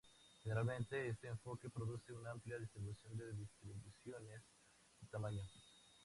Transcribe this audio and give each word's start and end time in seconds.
Generalmente, 0.41 1.09
este 1.09 1.27
enfoque 1.27 1.69
produce 1.69 2.11
una 2.11 2.31
amplia 2.31 2.57
distribución 2.57 3.15
de 3.19 3.33
distribuciones 3.33 4.41
de 4.99 5.07
tamaño. 5.11 5.43